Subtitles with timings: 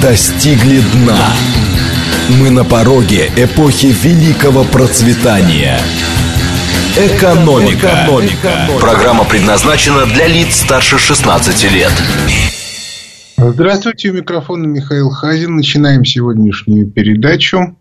[0.00, 1.18] достигли дна.
[2.40, 5.78] Мы на пороге эпохи великого процветания.
[6.96, 8.04] Экономика.
[8.04, 8.68] Экономика.
[8.80, 11.92] Программа предназначена для лиц старше 16 лет.
[13.36, 15.56] Здравствуйте, у микрофона Михаил Хазин.
[15.56, 17.76] Начинаем сегодняшнюю передачу.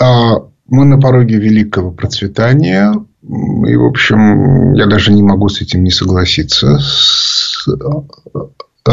[0.00, 2.92] А, мы на пороге великого процветания.
[3.22, 6.78] И, в общем, я даже не могу с этим не согласиться.
[6.78, 7.66] С,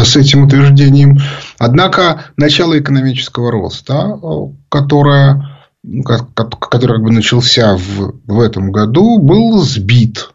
[0.03, 1.19] с этим утверждением.
[1.57, 4.19] Однако начало экономического роста,
[4.69, 5.57] которое,
[6.03, 10.29] который как бы начался в, в этом году, был сбит.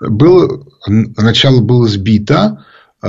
[0.00, 2.64] Было, начало было сбито
[3.02, 3.08] э,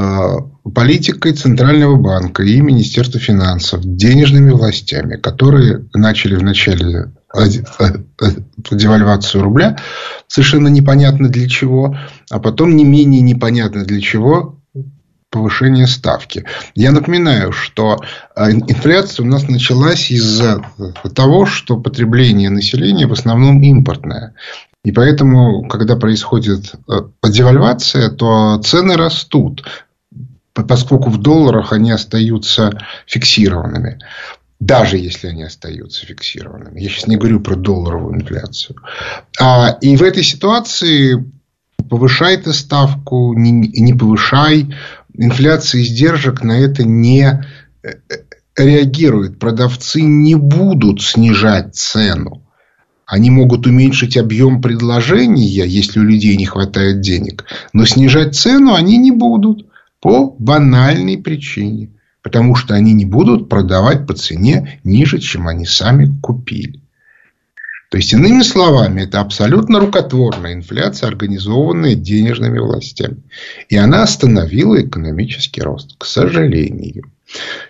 [0.73, 7.12] политикой Центрального банка и Министерства финансов, денежными властями, которые начали в начале
[8.71, 9.77] девальвацию рубля,
[10.27, 11.98] совершенно непонятно для чего,
[12.30, 14.56] а потом не менее непонятно для чего
[15.30, 16.45] повышение ставки.
[16.73, 17.99] Я напоминаю, что
[18.35, 20.63] а, инфляция у нас началась из-за
[21.13, 24.34] того, что потребление населения в основном импортное.
[24.84, 29.66] И поэтому, когда происходит а, девальвация, то цены растут,
[30.54, 32.71] поскольку в долларах они остаются
[33.05, 33.99] фиксированными.
[34.60, 36.79] Даже если они остаются фиксированными.
[36.79, 38.77] Я сейчас не говорю про долларовую инфляцию.
[39.40, 41.32] А, и в этой ситуации
[41.90, 44.73] повышай ты ставку, не, не повышай,
[45.18, 47.43] инфляция издержек на это не
[47.84, 47.90] э,
[48.55, 49.40] реагирует.
[49.40, 52.43] Продавцы не будут снижать цену.
[53.05, 57.45] Они могут уменьшить объем предложения, если у людей не хватает денег.
[57.71, 59.68] Но снижать цену они не будут
[60.01, 61.91] по банальной причине.
[62.21, 66.81] Потому что они не будут продавать по цене ниже, чем они сами купили.
[67.90, 73.24] То есть, иными словами, это абсолютно рукотворная инфляция, организованная денежными властями.
[73.69, 77.12] И она остановила экономический рост, к сожалению.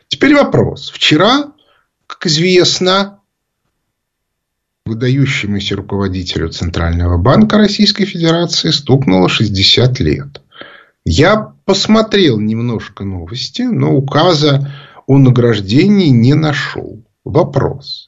[0.08, 0.90] Теперь вопрос.
[0.90, 1.52] Вчера,
[2.08, 3.20] как известно,
[4.88, 10.42] выдающемуся руководителю Центрального банка Российской Федерации стукнуло 60 лет.
[11.06, 14.74] Я посмотрел немножко новости, но указа
[15.06, 17.04] о награждении не нашел.
[17.24, 18.07] Вопрос.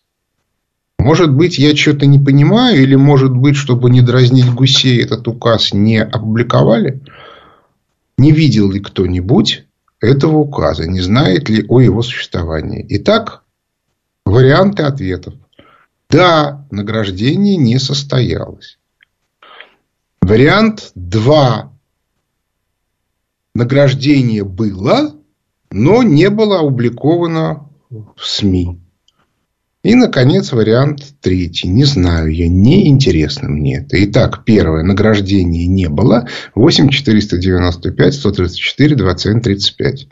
[1.00, 5.74] Может быть, я что-то не понимаю, или может быть, чтобы не дразнить гусей, этот указ
[5.74, 7.02] не опубликовали?
[8.18, 9.66] Не видел ли кто-нибудь
[10.02, 10.88] этого указа?
[10.88, 12.86] Не знает ли о его существовании?
[12.90, 13.44] Итак,
[14.26, 15.36] варианты ответов.
[16.10, 18.78] Да, награждение не состоялось.
[20.22, 21.72] Вариант 2.
[23.56, 25.16] Награждение было,
[25.72, 28.82] но не было опубликовано в СМИ.
[29.82, 31.70] И, наконец, вариант третий.
[31.70, 34.04] Не знаю я, не интересно мне это.
[34.04, 34.84] Итак, первое.
[34.84, 36.28] Награждения не было.
[36.54, 40.08] 8 495 134 21 35.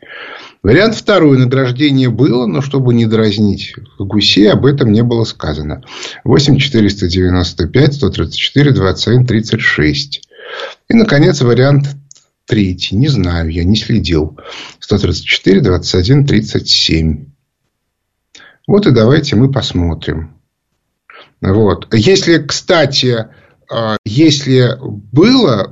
[0.63, 1.37] Вариант второй.
[1.37, 5.83] Награждение было, но чтобы не дразнить гусей, об этом не было сказано.
[6.23, 10.29] 8 495 134 21 36.
[10.87, 11.89] И, наконец, вариант
[12.45, 12.95] третий.
[12.95, 14.39] Не знаю, я не следил.
[14.79, 17.26] 134 21 37.
[18.67, 20.35] Вот и давайте мы посмотрим.
[21.41, 21.87] Вот.
[21.93, 23.27] Если, кстати,
[23.71, 25.71] а, если было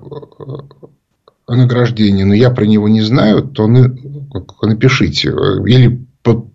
[1.48, 5.30] э, награждение, но я про него не знаю, то напишите.
[5.30, 6.08] Или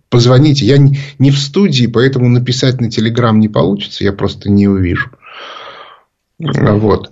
[0.09, 0.65] позвоните.
[0.65, 4.03] Я не в студии, поэтому написать на Телеграм не получится.
[4.03, 5.11] Я просто не увижу.
[6.39, 7.11] Вот.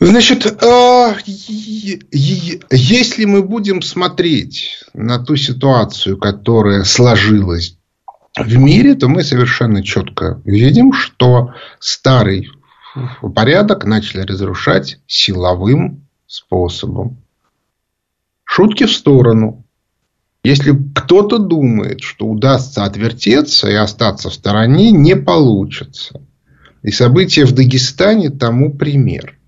[0.00, 7.78] Значит, а, если мы будем смотреть на ту ситуацию, которая сложилась
[8.36, 12.50] в мире, то мы совершенно четко видим, что старый
[13.34, 17.22] порядок начали разрушать силовым способом.
[18.44, 19.64] Шутки в сторону.
[20.42, 26.20] Если кто-то думает, что удастся отвертеться и остаться в стороне, не получится.
[26.82, 29.38] И события в Дагестане тому пример.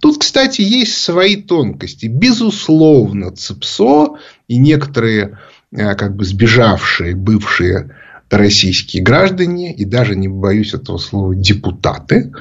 [0.00, 2.06] Тут, кстати, есть свои тонкости.
[2.06, 4.18] Безусловно, ЦИПСО
[4.48, 5.38] и некоторые
[5.72, 7.96] э, как бы сбежавшие бывшие
[8.30, 12.32] российские граждане и даже не боюсь этого слова депутаты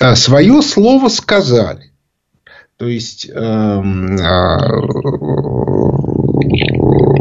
[0.00, 1.92] а, свое слово сказали.
[2.76, 4.58] То есть эм, а,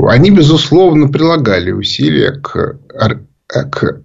[0.09, 2.80] они, безусловно, прилагали усилия к,
[3.69, 4.01] к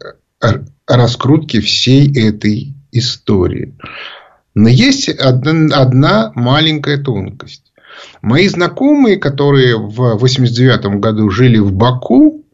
[0.87, 3.75] раскрутке всей этой истории.
[4.54, 7.72] Но есть одна, одна маленькая тонкость.
[8.22, 12.45] Мои знакомые, которые в 1989 году жили в Баку,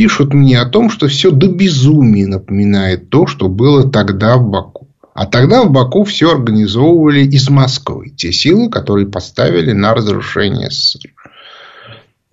[0.00, 4.88] пишут мне о том, что все до безумия напоминает то, что было тогда в Баку.
[5.12, 8.08] А тогда в Баку все организовывали из Москвы.
[8.08, 11.12] Те силы, которые поставили на разрушение СССР.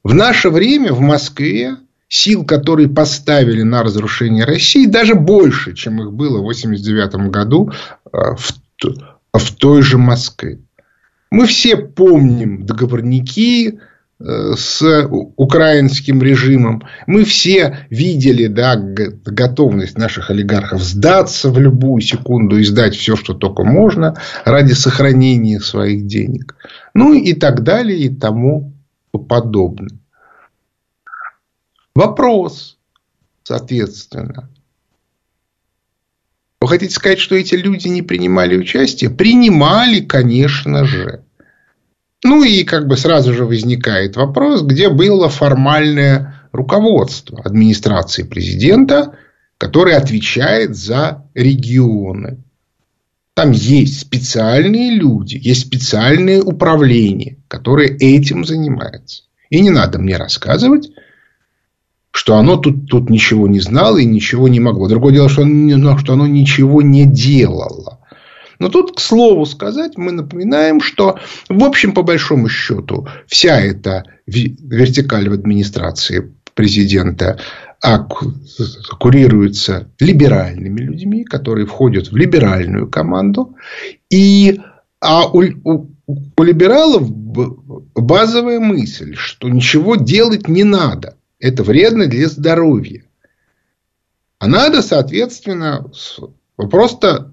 [0.01, 1.75] В наше время в Москве
[2.07, 7.73] сил, которые поставили на разрушение России, даже больше, чем их было в 1989 году
[8.05, 8.53] э, в,
[9.33, 10.61] в той же Москве.
[11.29, 13.81] Мы все помним договорники
[14.19, 16.83] с украинским режимом.
[17.05, 23.33] Мы все видели да, готовность наших олигархов сдаться в любую секунду и сдать все, что
[23.33, 26.55] только можно ради сохранения своих денег.
[26.93, 28.73] Ну и так далее и тому
[29.27, 29.99] подобное.
[31.93, 32.77] Вопрос,
[33.43, 34.49] соответственно.
[36.59, 39.11] Вы хотите сказать, что эти люди не принимали участие?
[39.11, 41.23] Принимали, конечно же.
[42.27, 49.15] Ну и как бы сразу же возникает вопрос, где было формальное руководство администрации президента,
[49.57, 52.43] которое отвечает за регионы.
[53.33, 59.23] Там есть специальные люди, есть специальные управления, которые этим занимаются.
[59.49, 60.91] И не надо мне рассказывать,
[62.11, 64.89] что оно тут, тут ничего не знало и ничего не могло.
[64.89, 67.96] Другое дело, что оно, что оно ничего не делало.
[68.59, 71.19] Но тут, к слову сказать, мы напоминаем, что,
[71.49, 77.39] в общем, по большому счету, вся эта вертикаль в администрации президента
[77.81, 78.07] а
[78.99, 83.55] курируется либеральными людьми, которые входят в либеральную команду.
[84.09, 84.59] И,
[84.99, 91.17] а у, у, у либералов базовая мысль, что ничего делать не надо.
[91.39, 93.03] Это вредно для здоровья.
[94.39, 95.91] А надо, соответственно,
[96.55, 97.31] просто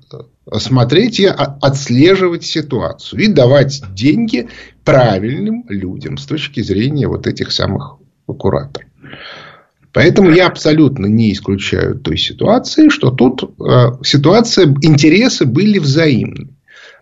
[0.59, 3.21] смотреть и отслеживать ситуацию.
[3.23, 4.49] И давать деньги
[4.85, 7.97] правильным людям с точки зрения вот этих самых
[8.27, 8.89] кураторов.
[9.93, 16.49] Поэтому я абсолютно не исключаю той ситуации, что тут э, ситуация, интересы были взаимны.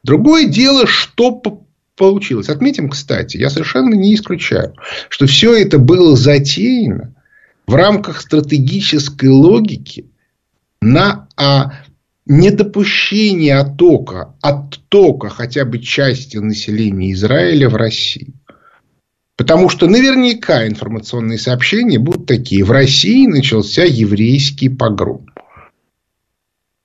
[0.02, 1.40] Другое дело, что
[1.96, 2.50] получилось.
[2.50, 4.74] Отметим, кстати, я совершенно не исключаю,
[5.08, 7.14] что все это было затеяно
[7.66, 10.10] в рамках стратегической логики
[10.82, 11.72] на а,
[12.26, 18.34] недопущение оттока, оттока хотя бы части населения Израиля в Россию.
[19.36, 22.64] Потому что наверняка информационные сообщения будут такие.
[22.64, 25.26] В России начался еврейский погром.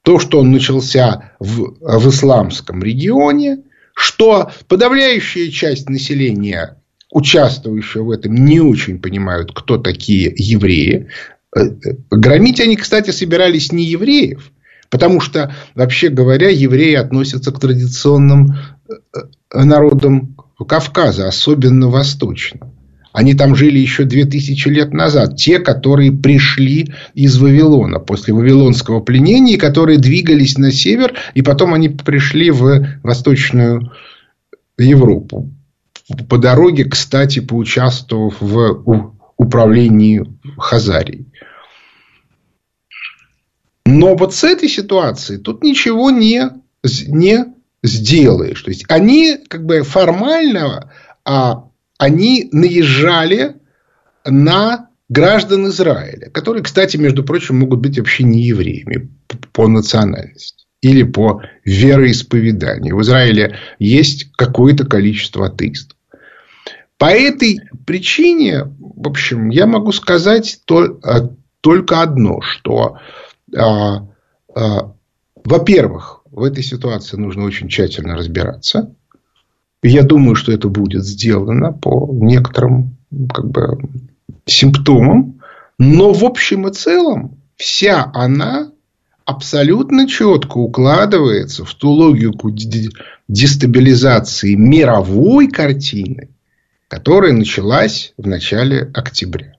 [0.02, 3.64] То, что он начался в, в исламском регионе,
[3.94, 6.82] что подавляющая часть населения,
[7.12, 11.10] участвующего в этом, не очень понимают, кто такие евреи.
[11.56, 14.52] Э, э, громить они, кстати, собирались не евреев,
[14.90, 18.56] потому что, вообще говоря, евреи относятся к традиционным
[18.90, 20.36] э, народам
[20.68, 22.74] Кавказа, особенно восточным.
[23.14, 25.38] Они там жили еще 2000 лет назад.
[25.38, 31.90] Те, которые пришли из Вавилона после Вавилонского пленения, которые двигались на север, и потом они
[31.90, 33.92] пришли в Восточную
[34.78, 35.52] Европу.
[36.30, 40.24] По дороге, кстати, поучаствовав в управлении
[40.58, 41.27] Хазарией.
[43.88, 46.50] Но вот с этой ситуацией тут ничего не,
[47.08, 47.46] не
[47.82, 48.62] сделаешь.
[48.62, 50.92] То есть, они как бы формально
[51.24, 53.56] а, они наезжали
[54.26, 59.10] на граждан Израиля, которые, кстати, между прочим, могут быть вообще не евреями
[59.54, 62.98] по национальности или по вероисповеданию.
[62.98, 65.98] В Израиле есть какое-то количество атеистов.
[66.98, 71.30] По этой причине, в общем, я могу сказать а,
[71.62, 72.98] только одно, что,
[75.44, 78.94] во-первых, в этой ситуации нужно очень тщательно разбираться.
[79.82, 82.98] Я думаю, что это будет сделано по некоторым
[83.34, 83.78] как бы,
[84.46, 85.42] симптомам.
[85.78, 88.72] Но в общем и целом вся она
[89.26, 92.52] абсолютно четко укладывается в ту логику
[93.28, 96.30] дестабилизации мировой картины,
[96.88, 99.57] которая началась в начале октября.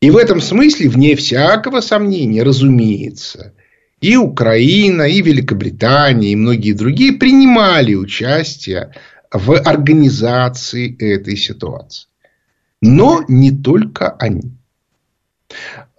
[0.00, 3.52] И в этом смысле, вне всякого сомнения, разумеется,
[4.00, 8.94] и Украина, и Великобритания, и многие другие принимали участие
[9.32, 12.06] в организации этой ситуации.
[12.80, 14.52] Но не только они.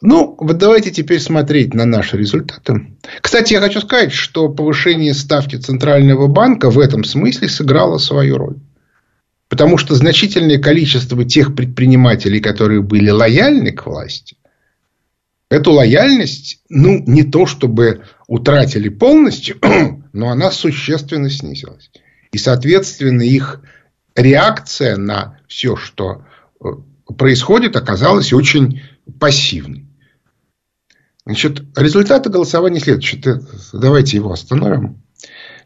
[0.02, 2.96] Ну, вот давайте теперь смотреть на наши результаты.
[3.20, 8.56] Кстати, я хочу сказать, что повышение ставки Центрального банка в этом смысле сыграло свою роль.
[9.50, 14.38] Потому что значительное количество тех предпринимателей, которые были лояльны к власти,
[15.50, 19.58] Эту лояльность, ну, не то чтобы утратили полностью,
[20.14, 21.90] но она существенно снизилась.
[22.32, 23.62] И, соответственно, их
[24.16, 26.24] реакция на все, что
[26.64, 26.68] э,
[27.18, 28.84] происходит, оказалась очень
[29.20, 29.88] пассивной.
[31.26, 33.42] Значит, результаты голосования следующие.
[33.74, 35.02] Давайте его остановим.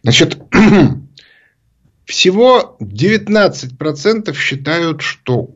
[0.02, 0.38] Значит,
[2.06, 5.56] всего 19% считают, что,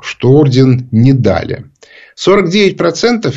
[0.00, 1.70] что орден не дали.
[2.16, 3.34] 49%,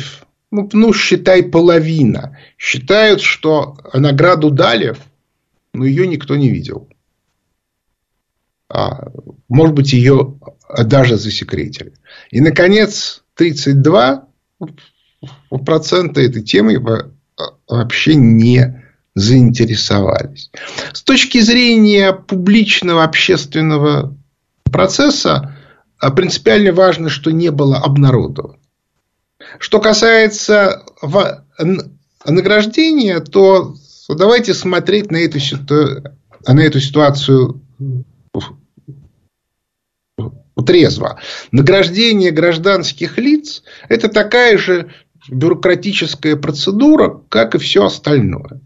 [0.50, 4.96] ну, ну, считай, половина, считают, что награду дали,
[5.72, 6.88] но ее никто не видел.
[8.68, 9.08] А,
[9.48, 10.38] может быть, ее
[10.84, 11.94] даже засекретили.
[12.30, 14.28] И, наконец, 32
[15.64, 16.78] процента этой темой
[17.68, 18.85] вообще не
[19.16, 20.50] заинтересовались.
[20.92, 24.14] С точки зрения публичного общественного
[24.64, 25.56] процесса
[25.98, 28.58] а, принципиально важно, что не было обнародовано.
[29.58, 30.82] Что касается
[32.26, 33.74] награждения, то
[34.08, 35.38] давайте смотреть на эту,
[36.46, 37.62] на эту ситуацию
[40.66, 41.18] трезво.
[41.52, 44.92] Награждение гражданских лиц– это такая же
[45.30, 48.60] бюрократическая процедура, как и все остальное.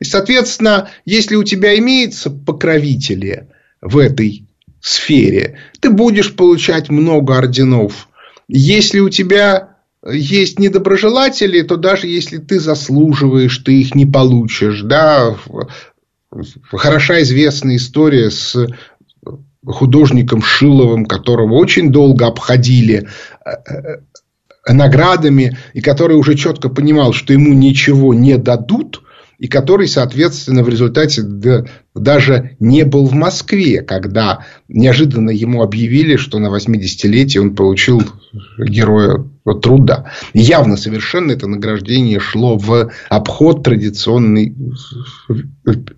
[0.00, 3.48] И, соответственно, если у тебя имеются покровители
[3.80, 4.46] в этой
[4.80, 8.08] сфере, ты будешь получать много орденов.
[8.48, 9.76] Если у тебя
[10.08, 14.82] есть недоброжелатели, то даже если ты заслуживаешь, ты их не получишь.
[14.82, 15.36] Да?
[16.70, 18.54] Хороша известная история с
[19.66, 23.08] художником Шиловым, которого очень долго обходили
[23.44, 29.02] э, э, наградами, и который уже четко понимал, что ему ничего не дадут,
[29.38, 31.22] и который, соответственно, в результате
[31.94, 38.02] даже не был в Москве, когда неожиданно ему объявили, что на 80-летие он получил
[38.58, 39.24] героя
[39.62, 40.12] труда.
[40.32, 44.54] Явно совершенно это награждение шло в обход традиционной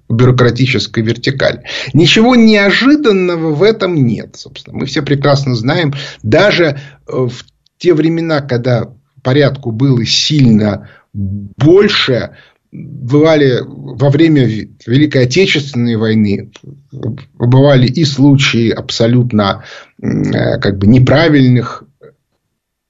[0.08, 1.62] бюрократической вертикали.
[1.94, 4.36] Ничего неожиданного в этом нет.
[4.36, 4.78] Собственно.
[4.78, 7.32] Мы все прекрасно знаем, даже в
[7.78, 8.88] те времена, когда
[9.22, 12.30] порядку было сильно больше,
[12.70, 16.52] бывали во время Великой Отечественной войны,
[16.92, 19.64] бывали и случаи абсолютно
[20.00, 21.84] э, как бы неправильных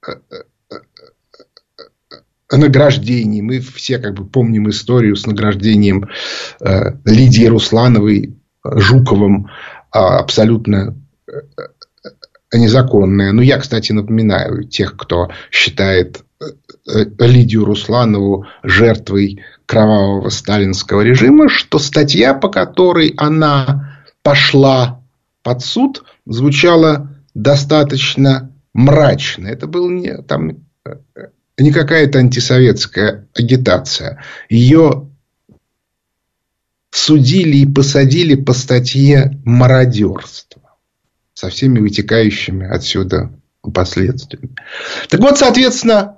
[0.06, 0.12] э,
[0.70, 3.42] э, награждений.
[3.42, 6.08] Мы все как бы помним историю с награждением
[7.04, 9.48] Лидии Руслановой Жуковым
[9.90, 10.96] а, абсолютно
[12.52, 13.32] незаконное.
[13.32, 16.24] Но я, кстати, напоминаю тех, кто считает
[16.88, 25.02] Лидию Русланову жертвой кровавого сталинского режима, что статья, по которой она пошла
[25.42, 29.48] под суд, звучала достаточно мрачно.
[29.48, 30.64] Это был не, там,
[31.58, 34.22] не какая-то антисоветская агитация.
[34.48, 35.10] Ее
[36.90, 40.62] судили и посадили по статье мародерство
[41.34, 43.30] со всеми вытекающими отсюда
[43.62, 44.54] последствиями.
[45.10, 46.17] Так вот, соответственно,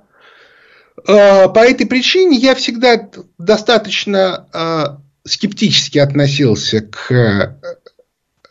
[1.05, 4.85] по этой причине я всегда достаточно э,
[5.27, 7.57] скептически относился к э,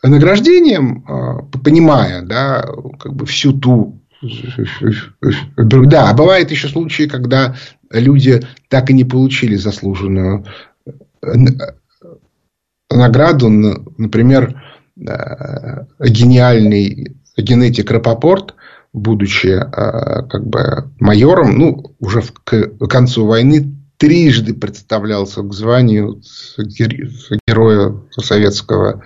[0.03, 2.65] награждениям, понимая, да,
[2.99, 4.01] как бы всю ту
[5.57, 7.55] да, бывают еще случаи, когда
[7.89, 10.45] люди так и не получили заслуженную
[12.89, 13.49] награду.
[13.49, 14.61] Например,
[14.95, 18.55] гениальный генетик Рапопорт
[18.93, 26.21] будучи э, как бы майором, ну, уже к концу войны трижды представлялся к званию
[27.47, 29.03] героя Советского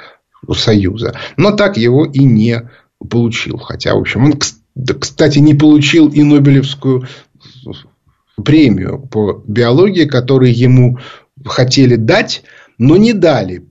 [0.53, 1.15] Союза.
[1.37, 2.69] Но так его и не
[3.09, 3.57] получил.
[3.57, 4.39] Хотя, в общем, он,
[4.99, 7.07] кстати, не получил и Нобелевскую
[8.43, 10.99] премию по биологии, которую ему
[11.43, 12.43] хотели дать,
[12.77, 13.65] но не дали.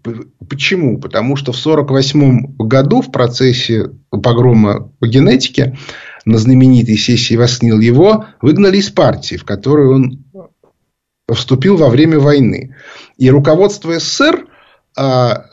[0.48, 0.98] Почему?
[0.98, 5.76] Потому что в 1948 году в процессе погрома по генетике
[6.24, 10.24] на знаменитой сессии Воснил его выгнали из партии, в которую он
[11.32, 12.76] вступил во время войны.
[13.16, 14.46] И руководство СССР,
[14.96, 15.44] а,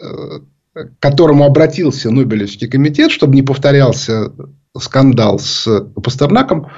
[0.74, 4.32] к которому обратился Нобелевский комитет, чтобы не повторялся
[4.78, 5.68] скандал с
[6.02, 6.72] Пастернаком,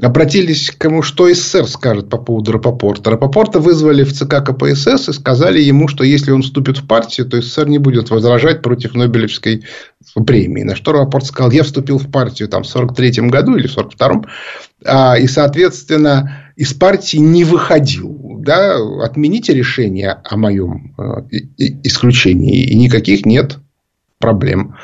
[0.00, 3.10] обратились к ему, что СССР скажет по поводу Рапопорта.
[3.10, 7.40] Рапопорта вызвали в ЦК КПСС и сказали ему, что если он вступит в партию, то
[7.40, 9.64] СССР не будет возражать против Нобелевской
[10.26, 10.62] премии.
[10.62, 14.24] На что Рапопорт сказал, я вступил в партию там, в 43 году или в 42
[14.84, 18.40] а, и, соответственно, из партии не выходил.
[18.40, 18.76] Да?
[19.02, 23.58] Отмените решение о моем э, исключении, и никаких нет
[24.18, 24.76] проблем.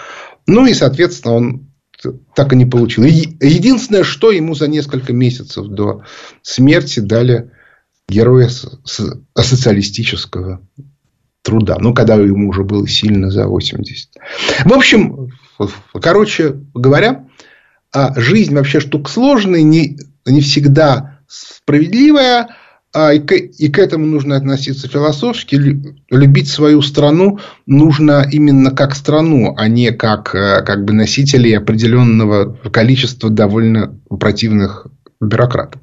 [0.47, 1.63] Ну, и, соответственно, он
[2.35, 3.05] так и не получил.
[3.05, 6.03] Единственное, что ему за несколько месяцев до
[6.43, 7.51] смерти дали
[8.09, 8.51] героя
[9.35, 10.61] социалистического
[11.43, 11.77] труда.
[11.79, 14.11] Ну, когда ему уже было сильно за 80.
[14.65, 15.31] В общем,
[16.01, 17.27] короче говоря,
[17.93, 22.57] а жизнь вообще штука сложная, не, не всегда справедливая.
[22.95, 25.57] А, и, к, и к этому нужно относиться философски.
[26.11, 32.55] Любить свою страну нужно именно как страну, а не как, э, как бы носителей определенного
[32.71, 34.87] количества довольно противных
[35.21, 35.83] бюрократов.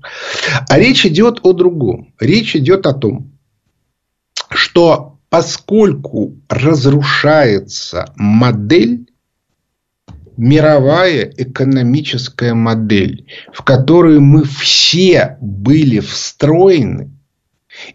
[0.70, 2.14] А речь идет о другом.
[2.18, 3.34] Речь идет о том,
[4.50, 9.11] что поскольку разрушается модель,
[10.42, 17.12] мировая экономическая модель, в которую мы все были встроены,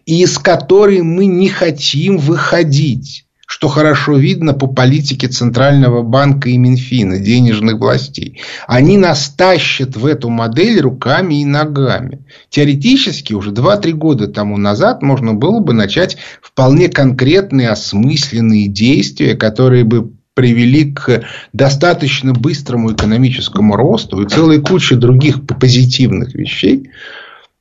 [0.05, 6.57] и из которой мы не хотим выходить что хорошо видно по политике Центрального банка и
[6.57, 8.41] Минфина, денежных властей.
[8.67, 12.25] Они нас тащат в эту модель руками и ногами.
[12.49, 19.85] Теоретически уже 2-3 года тому назад можно было бы начать вполне конкретные осмысленные действия, которые
[19.85, 26.91] бы привели к достаточно быстрому экономическому росту и целой куче других позитивных вещей.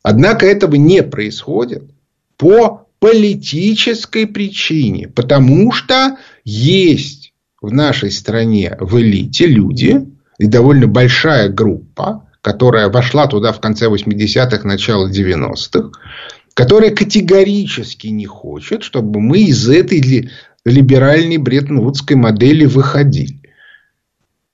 [0.02, 1.85] Однако этого не происходит
[2.37, 5.09] по политической причине.
[5.09, 10.06] Потому что есть в нашей стране в элите люди,
[10.38, 15.92] и довольно большая группа, которая вошла туда в конце 80-х, начало 90-х,
[16.52, 20.00] которая категорически не хочет, чтобы мы из этой
[20.67, 23.41] либеральной бреттон-вудской модели выходили.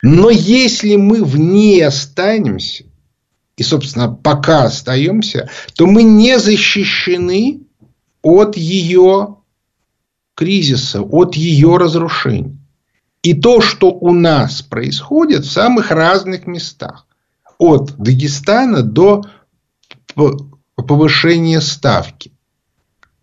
[0.02, 2.84] Но если мы в ней останемся,
[3.56, 7.62] и, собственно, пока остаемся, то мы не защищены
[8.20, 9.36] от ее
[10.34, 12.58] кризиса, от ее разрушений.
[13.22, 17.06] И то, что у нас происходит в самых разных местах.
[17.58, 19.22] От Дагестана до
[20.74, 22.32] повышения ставки.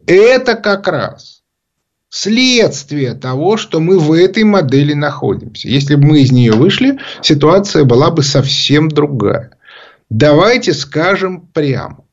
[0.08, 1.39] Это как раз
[2.10, 5.68] следствие того, что мы в этой модели находимся.
[5.68, 9.52] Если бы мы из нее вышли, ситуация была бы совсем другая.
[10.10, 12.04] Давайте скажем прямо.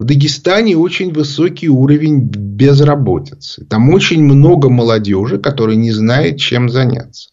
[0.00, 3.66] В Дагестане очень высокий уровень безработицы.
[3.66, 7.30] Там очень много молодежи, которая не знает, чем заняться.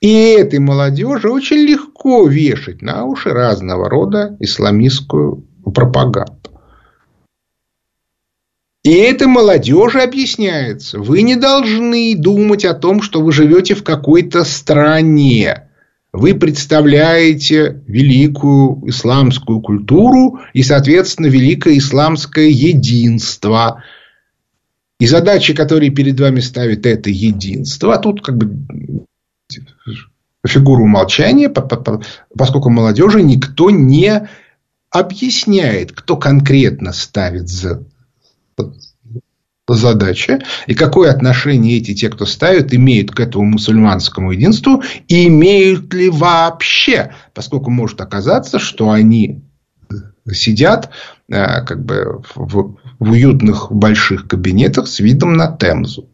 [0.00, 6.41] И этой молодежи очень легко вешать на уши разного рода исламистскую пропаганду.
[8.84, 10.98] И это молодежи объясняется.
[10.98, 15.68] Вы не должны думать о том, что вы живете в какой-то стране.
[16.12, 23.84] Вы представляете великую исламскую культуру и, соответственно, великое исламское единство.
[24.98, 29.06] И задачи, которые перед вами ставит это единство, а тут как бы
[30.44, 34.28] фигуру умолчания, поскольку молодежи никто не
[34.90, 37.84] объясняет, кто конкретно ставит за
[39.68, 45.92] задача, и какое отношение эти те, кто ставят, имеют к этому мусульманскому единству, и имеют
[45.94, 49.42] ли вообще, поскольку может оказаться, что они
[50.30, 50.90] сидят
[51.28, 56.08] э, как бы в, в уютных больших кабинетах с видом на Темзу.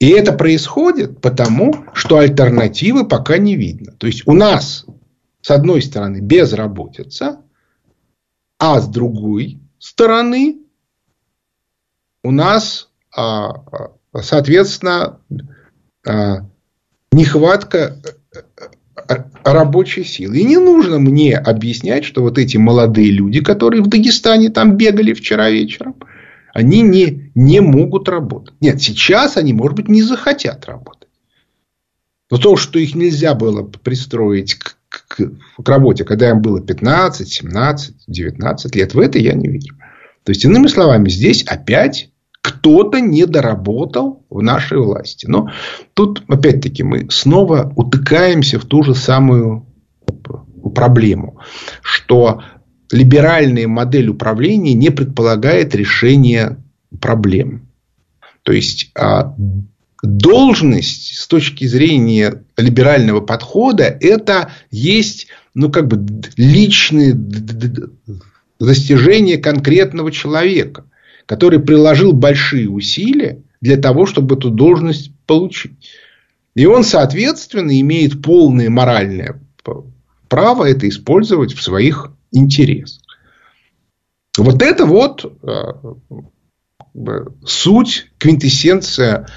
[0.00, 3.92] И это происходит потому, что альтернативы пока не видно.
[3.92, 4.84] То есть у нас,
[5.40, 7.42] с одной стороны, безработица,
[8.64, 10.58] а с другой стороны
[12.22, 13.48] у нас, а,
[14.12, 15.18] а, соответственно,
[16.06, 16.46] а,
[17.10, 17.96] нехватка
[19.42, 20.38] рабочей силы.
[20.38, 25.12] И не нужно мне объяснять, что вот эти молодые люди, которые в Дагестане там бегали
[25.12, 25.96] вчера вечером,
[26.54, 28.54] они не, не могут работать.
[28.60, 31.08] Нет, сейчас они, может быть, не захотят работать.
[32.30, 34.76] Но то, что их нельзя было пристроить к
[35.08, 35.16] к,
[35.62, 38.94] к работе, когда им было 15, 17, 19 лет.
[38.94, 39.76] В это я не верю.
[40.24, 42.10] То есть, иными словами, здесь опять
[42.42, 45.26] кто-то не доработал в нашей власти.
[45.26, 45.50] Но
[45.94, 49.66] тут, опять-таки, мы снова утыкаемся в ту же самую
[50.74, 51.40] проблему,
[51.82, 52.42] что
[52.90, 56.58] либеральная модель управления не предполагает решения
[57.00, 57.68] проблем.
[58.42, 59.34] То есть, а,
[60.02, 66.04] должность с точки зрения либерального подхода это есть ну, как бы
[66.36, 67.14] личные
[68.58, 70.84] достижения конкретного человека,
[71.26, 75.90] который приложил большие усилия для того, чтобы эту должность получить.
[76.54, 79.40] И он, соответственно, имеет полное моральное
[80.32, 83.02] право это использовать в своих интересах.
[84.38, 89.28] Вот это вот э, суть, квинтэссенция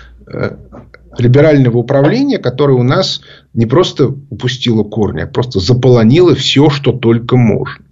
[1.18, 3.22] либерального управления, которое у нас
[3.54, 7.86] не просто упустило корни, а просто заполонило все, что только можно.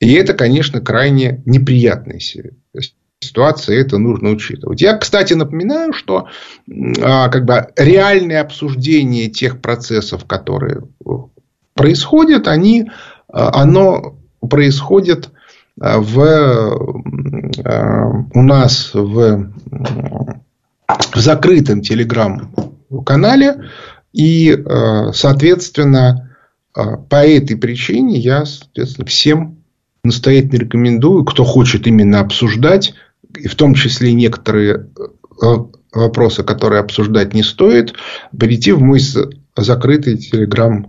[0.00, 2.20] И это, конечно, крайне неприятная
[3.20, 4.80] ситуация, это нужно учитывать.
[4.82, 6.26] Я, кстати, напоминаю, что
[7.00, 10.82] а, как бы, реальное обсуждение тех процессов, которые
[11.74, 12.90] происходят, они,
[13.28, 15.30] а, оно происходит
[15.76, 16.76] в,
[18.34, 19.52] у нас в,
[21.14, 23.68] в закрытом телеграм-канале.
[24.12, 24.56] И,
[25.12, 26.36] соответственно,
[26.74, 29.58] по этой причине я, соответственно, всем
[30.04, 32.94] настоятельно рекомендую, кто хочет именно обсуждать,
[33.36, 34.88] и в том числе некоторые
[35.92, 37.94] вопросы, которые обсуждать не стоит,
[38.38, 39.00] перейти в мой
[39.56, 40.88] закрытый телеграм-канал.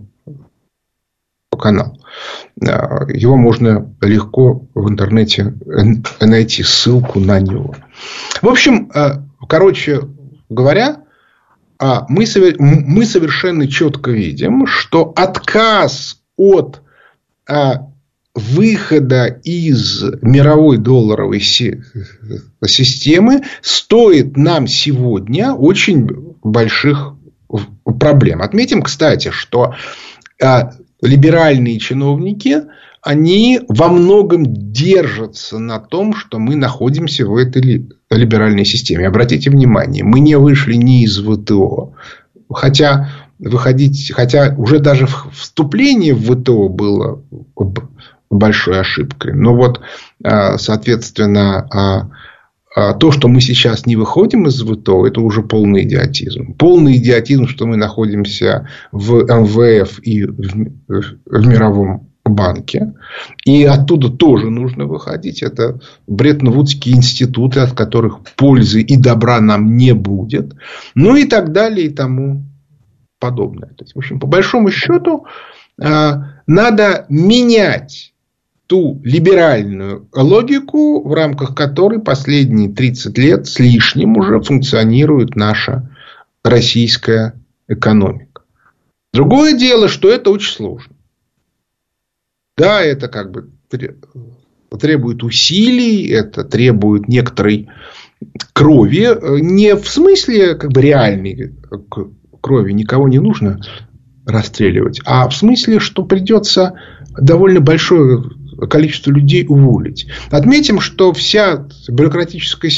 [2.60, 5.54] Его можно легко в интернете
[6.20, 7.74] найти ссылку на него.
[8.42, 8.90] В общем,
[9.46, 10.00] короче
[10.48, 11.02] говоря,
[11.78, 12.24] а, мы,
[12.58, 16.80] мы совершенно четко видим, что отказ от
[18.34, 27.14] выхода из мировой долларовой системы стоит нам сегодня очень больших
[28.00, 28.42] проблем.
[28.42, 29.76] Отметим, кстати, что
[30.42, 32.62] а, либеральные чиновники,
[33.04, 39.06] они во многом держатся на том, что мы находимся в этой либеральной системе.
[39.06, 41.92] Обратите внимание, мы не вышли ни из ВТО,
[42.50, 47.22] хотя выходить, хотя уже даже вступление в ВТО было
[48.30, 49.34] большой ошибкой.
[49.34, 49.82] Но вот,
[50.24, 52.10] а, соответственно, а,
[52.74, 56.54] а, то, что мы сейчас не выходим из ВТО, это уже полный идиотизм.
[56.54, 62.94] Полный идиотизм, что мы находимся в МВФ и в мировом банке.
[63.44, 65.42] И оттуда тоже нужно выходить.
[65.42, 70.54] Это Бреттон-Вудские институты, от которых пользы и добра нам не будет.
[70.94, 72.42] Ну и так далее и тому
[73.18, 73.68] подобное.
[73.68, 75.26] То есть, в общем, по большому счету,
[75.76, 78.12] надо менять
[78.66, 85.90] ту либеральную логику, в рамках которой последние 30 лет с лишним уже функционирует наша
[86.42, 87.34] российская
[87.68, 88.42] экономика.
[89.12, 90.93] Другое дело, что это очень сложно.
[92.56, 93.50] Да, это как бы
[94.78, 97.68] требует усилий, это требует некоторой
[98.52, 99.08] крови.
[99.40, 101.54] Не в смысле как бы реальной
[102.40, 103.60] крови, никого не нужно
[104.26, 106.74] расстреливать, а в смысле, что придется
[107.10, 108.22] довольно большое
[108.70, 110.06] количество людей уволить.
[110.30, 112.70] Отметим, что вся бюрократическая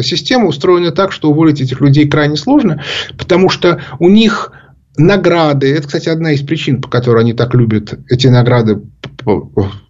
[0.00, 2.82] система устроена так, что уволить этих людей крайне сложно,
[3.18, 4.52] потому что у них
[4.98, 5.72] награды.
[5.72, 8.82] Это, кстати, одна из причин, по которой они так любят эти награды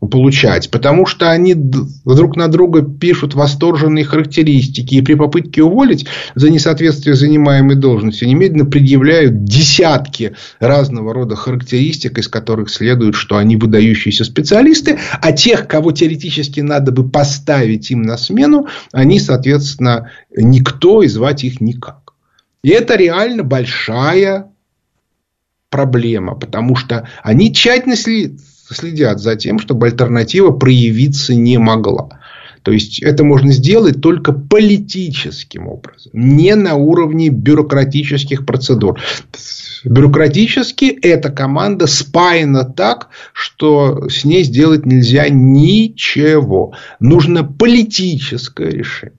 [0.00, 0.70] получать.
[0.70, 4.94] Потому что они друг на друга пишут восторженные характеристики.
[4.94, 12.28] И при попытке уволить за несоответствие занимаемой должности немедленно предъявляют десятки разного рода характеристик, из
[12.28, 14.98] которых следует, что они выдающиеся специалисты.
[15.20, 21.44] А тех, кого теоретически надо бы поставить им на смену, они, соответственно, никто и звать
[21.44, 22.14] их никак.
[22.62, 24.50] И это реально большая
[25.70, 32.20] проблема, потому что они тщательно следят за тем, чтобы альтернатива проявиться не могла.
[32.62, 38.98] То есть это можно сделать только политическим образом, не на уровне бюрократических процедур.
[39.84, 46.74] Бюрократически эта команда спаяна так, что с ней сделать нельзя ничего.
[46.98, 49.16] Нужно политическое решение.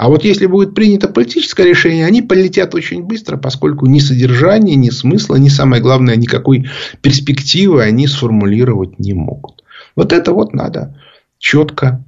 [0.00, 4.88] А вот если будет принято политическое решение, они полетят очень быстро, поскольку ни содержания, ни
[4.88, 6.70] смысла, ни самое главное, никакой
[7.02, 9.62] перспективы они сформулировать не могут.
[9.96, 10.98] Вот это вот надо
[11.36, 12.02] четко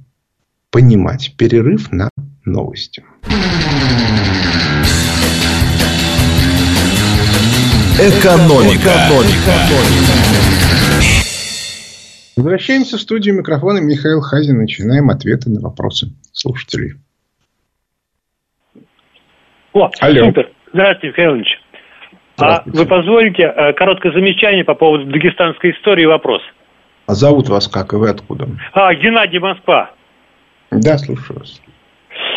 [0.71, 1.35] понимать.
[1.37, 2.09] Перерыв на
[2.45, 3.03] новости.
[7.99, 8.89] Экономика.
[8.89, 9.53] Экономика.
[12.37, 14.57] Возвращаемся в студию микрофона Михаил Хазин.
[14.57, 16.95] Начинаем ответы на вопросы слушателей.
[19.73, 20.25] О, Алло.
[20.25, 20.49] супер.
[20.71, 21.59] Здравствуйте, Михаил Ильич.
[22.39, 26.41] А вы позволите э, короткое замечание по поводу дагестанской истории и вопрос?
[27.07, 28.47] А зовут вас как и вы откуда?
[28.73, 29.91] А, Геннадий Москва.
[30.71, 31.61] Да, слушаю вас.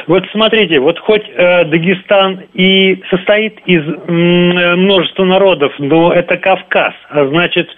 [0.06, 6.94] Вот смотрите, вот хоть э, Дагестан и состоит из м, множества народов, но это Кавказ,
[7.10, 7.68] а значит,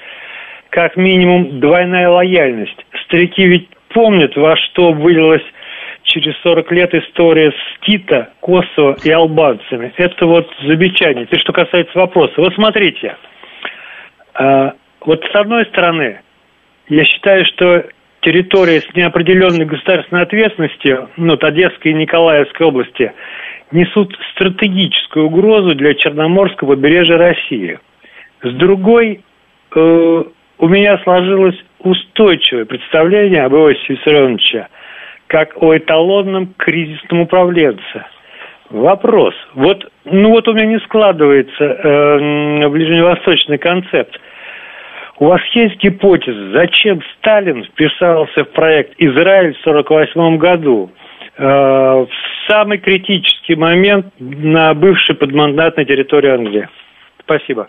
[0.70, 2.76] как минимум двойная лояльность.
[3.04, 5.42] Старики ведь помнят, во что вылилась
[6.08, 9.92] через 40 лет история с Тита, Косово и албанцами.
[9.96, 11.26] Это вот замечание.
[11.26, 12.34] Теперь, что касается вопроса.
[12.38, 13.16] Вот смотрите,
[14.38, 16.20] э, вот с одной стороны,
[16.88, 17.84] я считаю, что
[18.22, 23.12] территория с неопределенной государственной ответственностью, ну, вот Одесской и Николаевской области,
[23.70, 27.78] несут стратегическую угрозу для Черноморского побережья России.
[28.42, 29.20] С другой,
[29.74, 30.24] э,
[30.58, 34.68] у меня сложилось устойчивое представление об Иосифе Виссарионовиче–
[35.28, 38.06] как о эталонном кризисном управленце.
[38.70, 39.34] Вопрос.
[39.54, 44.18] Вот, ну вот у меня не складывается э, ближневосточный концепт.
[45.18, 50.90] у вас есть гипотеза, зачем Сталин вписался в проект Израиль в 1948 году?
[51.38, 52.08] Э, в
[52.46, 56.68] самый критический момент на бывшей подмандатной территории Англии.
[57.20, 57.66] Спасибо.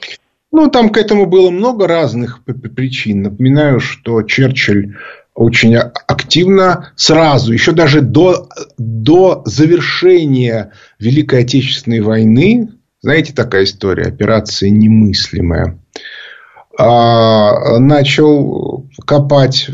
[0.52, 2.40] Ну, там к этому было много разных
[2.76, 3.22] причин.
[3.22, 4.96] Напоминаю, что Черчилль
[5.40, 12.72] очень активно сразу, еще даже до, до завершения Великой Отечественной войны,
[13.02, 15.80] знаете, такая история, операция немыслимая,
[16.78, 19.70] а, начал копать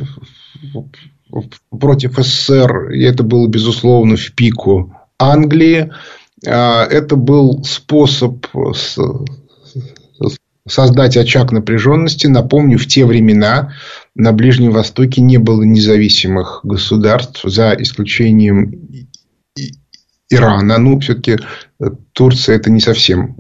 [1.72, 5.92] против СССР, и это было, безусловно, в пику Англии.
[6.46, 8.46] А, это был способ
[10.68, 12.28] создать очаг напряженности.
[12.28, 13.74] Напомню, в те времена
[14.16, 19.08] на Ближнем Востоке не было независимых государств, за исключением
[20.30, 20.78] Ирана.
[20.78, 21.38] Ну, все-таки
[22.14, 23.36] Турция это не совсем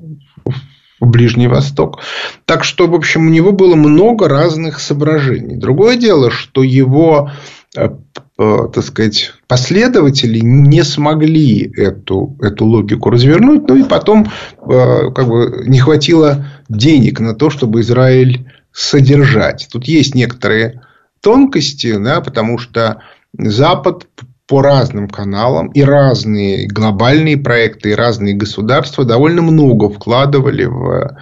[1.01, 1.99] Ближний Восток.
[2.45, 5.57] Так что, в общем, у него было много разных соображений.
[5.57, 7.31] Другое дело, что его
[7.75, 7.89] э,
[8.37, 14.27] э, так сказать, последователи не смогли эту, эту логику развернуть, ну и потом
[14.61, 19.67] э, как бы не хватило денег на то, чтобы Израиль содержать.
[19.71, 20.81] Тут есть некоторые
[21.21, 23.01] тонкости, да, потому что
[23.37, 24.07] Запад
[24.47, 31.17] по разным каналам и разные глобальные проекты, и разные государства довольно много вкладывали в,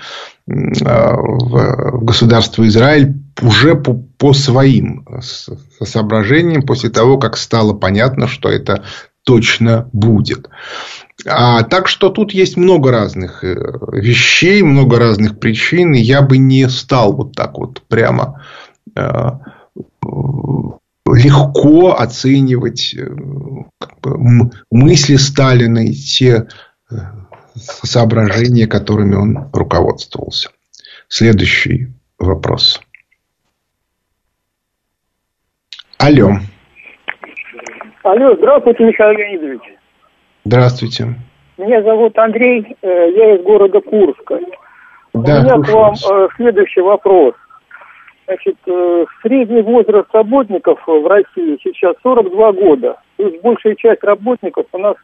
[0.86, 5.08] а, в государство Израиль уже по, по своим
[5.82, 8.84] соображениям, после того, как стало понятно, что это
[9.24, 10.50] точно будет.
[11.26, 13.56] А, так что тут есть много разных э,
[13.94, 18.44] вещей, много разных причин, и я бы не стал вот так вот прямо
[18.96, 19.30] э,
[21.14, 23.08] легко оценивать э,
[23.80, 26.48] как бы, мысли Сталина и те
[26.92, 26.96] э,
[27.56, 30.50] соображения, которыми он руководствовался.
[31.08, 32.82] Следующий вопрос.
[35.98, 36.40] Алло.
[38.04, 39.62] Алло, здравствуйте, Михаил Леонидович.
[40.44, 41.06] Здравствуйте.
[41.58, 44.40] Меня зовут Андрей, э, я из города Курска.
[45.14, 45.96] Да, У меня к вам
[46.36, 47.34] следующий вопрос.
[48.26, 52.98] Значит, э, средний возраст работников в России сейчас 42 года.
[53.16, 54.96] То есть большая часть работников у нас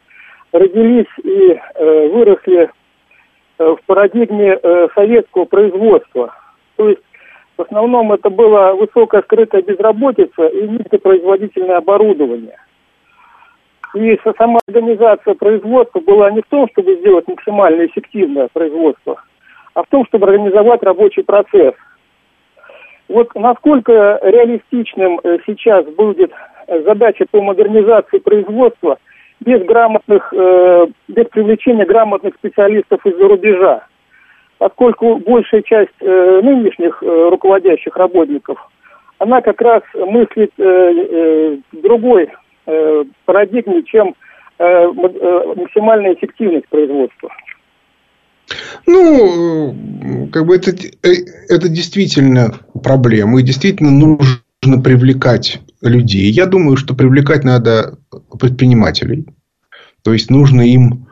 [0.52, 2.68] родились и э, выросли
[3.58, 4.58] э, в парадигме
[4.94, 6.34] советского производства.
[6.76, 7.02] То есть
[7.56, 12.56] в основном это была высокая скрытая безработица и низкопроизводительное оборудование.
[13.94, 19.22] И сама организация производства была не в том, чтобы сделать максимально эффективное производство,
[19.74, 21.74] а в том, чтобы организовать рабочий процесс–
[23.10, 26.30] вот насколько реалистичным э, сейчас будет
[26.68, 28.98] э, задача по модернизации производства
[29.40, 33.84] без грамотных, э, без привлечения грамотных специалистов из-за рубежа,
[34.58, 38.58] поскольку большая часть нынешних руководящих работников,
[39.18, 41.80] она как раз мыслит в
[42.70, 44.14] другой парадигме, чем
[44.58, 47.30] максимальная эффективность производства.
[48.86, 51.12] Ну, как бы это, э,
[51.48, 53.40] это действительно проблема.
[53.40, 56.30] И действительно нужно привлекать людей.
[56.30, 57.98] Я думаю, что привлекать надо
[58.38, 59.26] предпринимателей.
[60.02, 61.06] То есть нужно им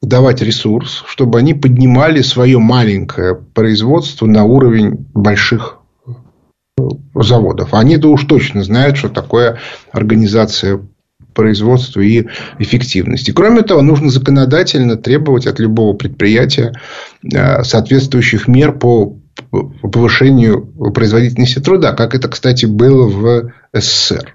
[0.00, 6.82] давать ресурс, чтобы они поднимали свое маленькое производство на уровень больших э,
[7.14, 7.74] заводов.
[7.74, 9.58] Они-то уж точно знают, что такое
[9.92, 10.86] организация
[11.38, 12.26] производству и
[12.58, 13.30] эффективности.
[13.30, 16.72] Кроме того, нужно законодательно требовать от любого предприятия
[17.22, 19.16] э, соответствующих мер по
[19.50, 24.34] повышению производительности труда, как это, кстати, было в СССР.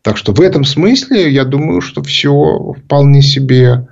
[0.00, 3.86] Так что в этом смысле я думаю, что все вполне себе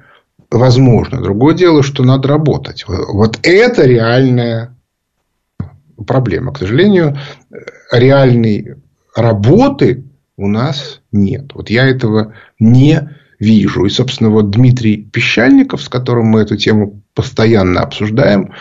[0.51, 1.21] возможно.
[1.21, 2.87] Другое дело, что надо работать.
[2.89, 4.75] Вот это реальная
[6.07, 6.55] проблема.
[6.55, 7.19] К сожалению,
[7.93, 8.77] реальной
[9.15, 10.08] работы
[10.39, 11.51] у нас нет.
[11.55, 13.85] Вот я этого не вижу.
[13.85, 18.53] И, собственно, вот Дмитрий Пещальников, с которым мы эту тему постоянно обсуждаем,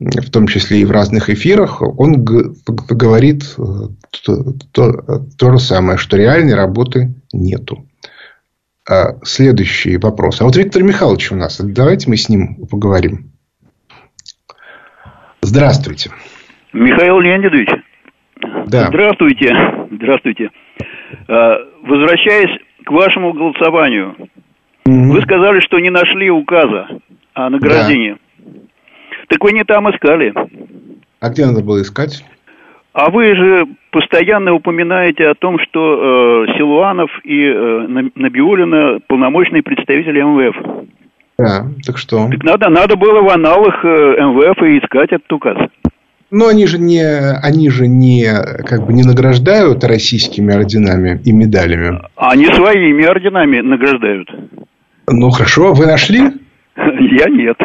[0.00, 3.62] в том числе и в разных эфирах, он говорит э,
[4.24, 7.84] то, то, то же самое, что реальной работы нету.
[8.88, 10.40] А следующий вопрос.
[10.40, 11.60] А вот Виктор Михайлович у нас.
[11.60, 13.32] Давайте мы с ним поговорим.
[15.42, 16.10] Здравствуйте.
[16.72, 17.68] Михаил Леонидович.
[18.66, 18.86] Да.
[18.88, 19.52] Здравствуйте.
[19.90, 20.50] Здравствуйте.
[21.28, 24.14] А, возвращаясь к вашему голосованию,
[24.86, 25.10] mm-hmm.
[25.12, 26.88] вы сказали, что не нашли указа
[27.34, 28.16] о награждении.
[28.38, 28.52] Да.
[29.28, 30.32] Так вы не там искали.
[31.20, 32.24] А где надо было искать?
[32.92, 40.20] А вы же постоянно упоминаете о том, что э, Силуанов и э, Набиулина полномочные представители
[40.20, 40.88] МВФ.
[41.38, 42.28] Да, так что?
[42.28, 45.58] Так надо, надо было в аналах э, МВФ и искать этот указ.
[46.30, 48.26] Но они же не, они же не,
[48.66, 52.00] как бы не награждают российскими орденами и медалями.
[52.16, 54.28] Они своими орденами награждают.
[55.08, 56.20] Ну хорошо, вы нашли?
[56.76, 57.56] Я нет.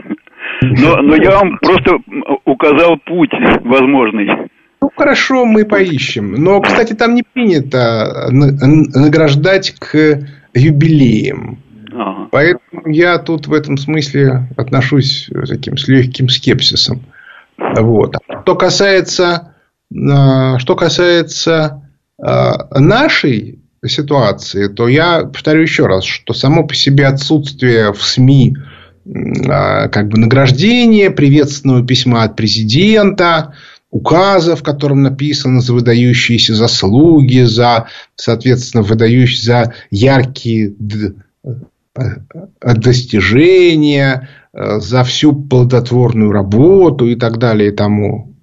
[0.62, 1.98] Но, но я вам просто
[2.46, 3.32] указал путь
[3.64, 4.28] возможный.
[4.82, 6.34] Ну, хорошо, мы поищем.
[6.34, 10.20] Но, кстати, там не принято награждать к
[10.54, 11.58] юбилеям.
[11.94, 12.28] Ага.
[12.32, 17.02] Поэтому я тут в этом смысле отношусь таким с легким скепсисом.
[17.58, 18.16] Вот.
[18.44, 19.56] Что касается,
[19.96, 21.90] а, что касается
[22.22, 28.56] а, нашей ситуации, то я повторю еще раз, что само по себе отсутствие в СМИ
[29.50, 33.54] а, как бы награждения, приветственного письма от президента,
[33.94, 40.74] указа, в котором написано за выдающиеся заслуги, за, соответственно, выдающие, за яркие
[42.64, 48.34] достижения, э, за всю плодотворную работу и так далее и тому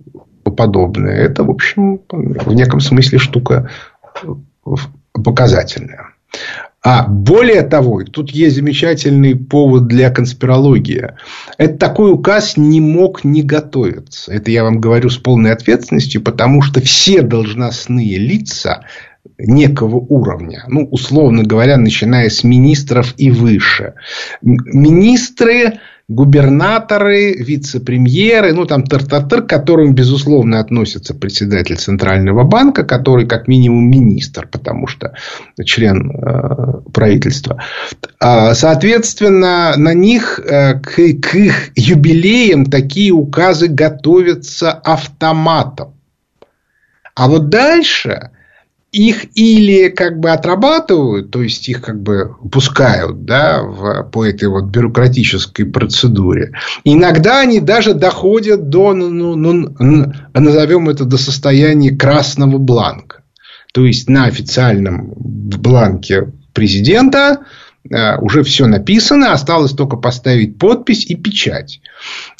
[0.56, 1.16] подобное.
[1.16, 3.70] Это, в общем, в неком смысле штука
[5.12, 6.08] показательная.
[6.82, 11.10] А более того, тут есть замечательный повод для конспирологии.
[11.58, 14.32] Это такой указ не мог не готовиться.
[14.32, 18.84] Это я вам говорю с полной ответственностью, потому что все должностные лица
[19.36, 23.94] некого уровня, ну, условно говоря, начиная с министров и выше.
[24.40, 33.46] Министры, губернаторы, вице-премьеры, ну, там тыр-тыр-тыр, к которым, безусловно, относится председатель Центрального банка, который, как
[33.46, 35.14] минимум, министр, потому что
[35.64, 37.62] член э, правительства.
[38.18, 45.94] А, соответственно, на них, э, к, к их юбилеям такие указы готовятся автоматом.
[47.14, 48.30] А вот дальше
[48.92, 54.48] их или как бы отрабатывают, то есть их как бы пускают да, в, по этой
[54.48, 56.53] вот бюрократической процедуре.
[56.83, 63.22] Иногда они даже доходят до, ну, ну, ну, назовем это до состояния красного бланка.
[63.72, 67.42] То есть на официальном бланке президента
[67.88, 71.81] э, уже все написано, осталось только поставить подпись и печать.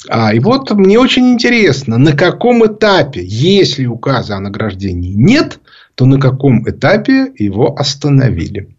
[0.09, 5.61] А, и вот мне очень интересно, на каком этапе, если указа о награждении нет,
[6.01, 8.75] то на каком этапе его остановили.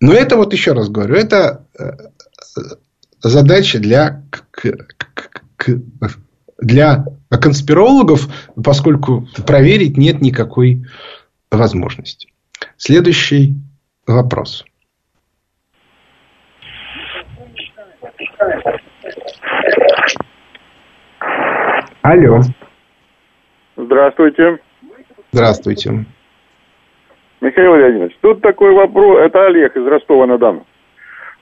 [0.00, 1.90] Но это вот еще раз говорю, это э,
[3.20, 4.22] задача для,
[6.56, 8.30] для конспирологов,
[8.64, 10.86] поскольку проверить нет никакой
[11.50, 12.32] возможности.
[12.78, 13.56] Следующий
[14.06, 14.64] вопрос.
[22.00, 22.40] Алло.
[23.76, 24.65] Здравствуйте.
[25.36, 26.06] Здравствуйте.
[27.42, 30.64] Михаил Леонидович, тут такой вопрос, это Олег из Ростова-на-Дону.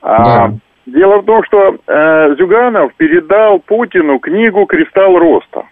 [0.01, 0.53] А, да.
[0.85, 5.63] Дело в том, что э, Зюганов передал Путину книгу «Кристалл роста».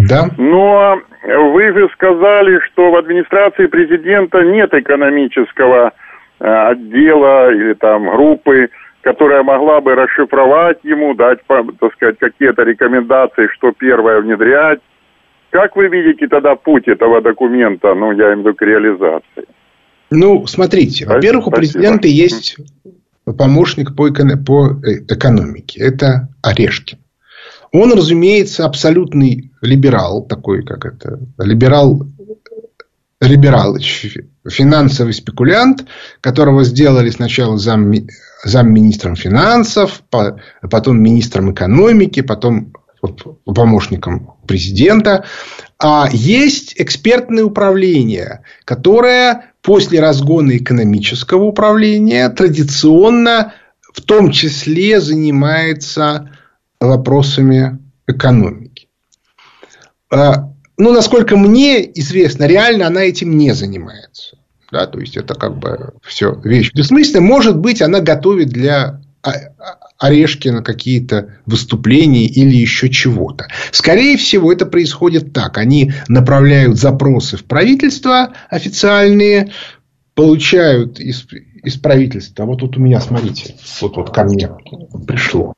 [0.00, 0.26] Да.
[0.36, 5.94] Но вы же сказали, что в администрации президента нет экономического
[6.40, 8.68] э, отдела или там группы,
[9.00, 14.80] которая могла бы расшифровать ему, дать, так сказать, какие-то рекомендации, что первое внедрять,
[15.50, 19.46] как вы видите тогда путь этого документа, ну, я имею в виду к реализации?
[20.10, 22.56] Ну, смотрите, во-первых, у президента есть
[23.36, 25.80] помощник по, эко- по э, экономике.
[25.80, 26.98] Это Орешкин.
[27.72, 32.06] Он, разумеется, абсолютный либерал, такой, как это, либерал,
[33.20, 33.76] либерал,
[34.48, 35.84] финансовый спекулянт,
[36.22, 37.92] которого сделали сначала зам,
[38.44, 42.72] замминистром финансов, потом министром экономики, потом
[43.44, 45.24] помощником президента.
[45.78, 53.54] А есть экспертное управление, которое после разгона экономического управления традиционно
[53.92, 56.30] в том числе занимается
[56.80, 58.88] вопросами экономики.
[60.10, 64.38] А, ну, насколько мне известно, реально она этим не занимается.
[64.70, 67.26] Да, то есть, это как бы все вещь бессмысленная.
[67.26, 69.32] Может быть, она готовит для а,
[69.98, 73.48] Орешкина какие-то выступления или еще чего-то.
[73.72, 75.58] Скорее всего, это происходит так.
[75.58, 79.52] Они направляют запросы в правительство официальные,
[80.14, 81.26] получают из,
[81.64, 82.44] из правительства.
[82.44, 84.50] Вот тут у меня, смотрите, вот вот ко мне
[85.06, 85.54] пришло.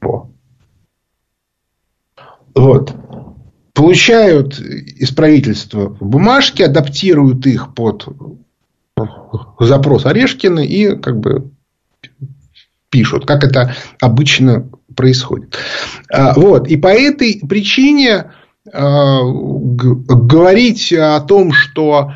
[0.00, 0.30] Во.
[2.54, 2.94] Вот.
[3.74, 8.06] Получают из правительства бумажки, адаптируют их под
[9.58, 11.52] запрос Орешкина и как бы
[12.90, 15.56] пишут, как это обычно происходит.
[16.12, 16.68] А, вот.
[16.68, 18.32] И по этой причине
[18.72, 22.12] а, говорить о том, что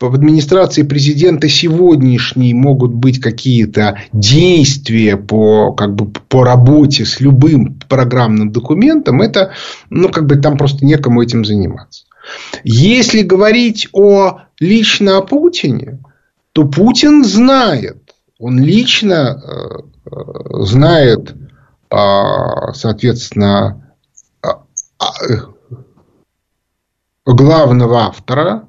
[0.00, 7.80] в администрации президента сегодняшней могут быть какие-то действия по, как бы, по работе с любым
[7.88, 9.52] программным документом, это,
[9.90, 12.04] ну, как бы там просто некому этим заниматься.
[12.62, 15.98] Если говорить о лично о Путине,
[16.52, 18.07] то Путин знает,
[18.38, 20.12] он лично э,
[20.64, 21.34] знает,
[21.90, 23.94] а, соответственно,
[24.42, 24.62] а,
[24.98, 25.04] а,
[27.26, 28.68] главного автора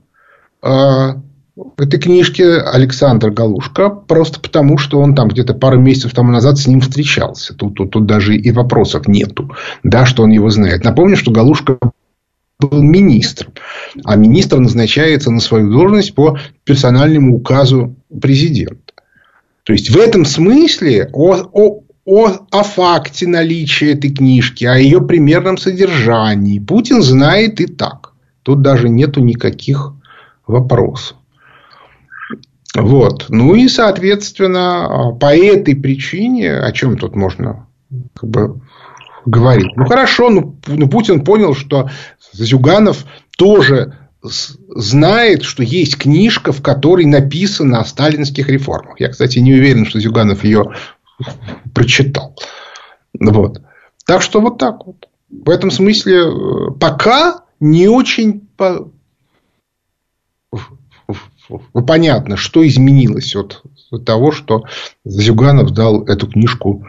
[0.62, 6.68] этой книжки Александр Галушка, просто потому, что он там где-то пару месяцев тому назад с
[6.68, 7.54] ним встречался.
[7.54, 9.52] Тут, тут, тут даже и вопросов нету,
[9.84, 10.84] да, что он его знает.
[10.84, 11.78] Напомню, что Галушка
[12.60, 13.54] был министром,
[14.04, 18.89] а министр назначается на свою должность по персональному указу президента.
[19.64, 25.02] То есть, в этом смысле о, о, о, о факте наличия этой книжки, о ее
[25.02, 28.14] примерном содержании Путин знает и так.
[28.44, 29.94] Тут даже нету никаких
[30.48, 31.18] вопросов.
[32.76, 33.26] Вот.
[33.30, 37.68] Ну и, соответственно, по этой причине, о чем тут можно
[38.16, 38.62] как бы,
[39.26, 39.76] говорить?
[39.76, 41.90] Ну, хорошо, ну, ну Путин понял, что
[42.32, 43.06] Зюганов
[43.38, 49.00] тоже знает, что есть книжка, в которой написано о сталинских реформах.
[49.00, 50.74] Я, кстати, не уверен, что Зюганов ее
[51.74, 52.36] прочитал.
[53.20, 53.62] Вот.
[54.06, 55.08] Так что вот так вот.
[55.30, 58.48] В этом смысле э, пока не очень
[61.74, 63.64] понятно, что изменилось от
[64.06, 64.64] того, что
[65.06, 66.88] Зюганов дал эту книжку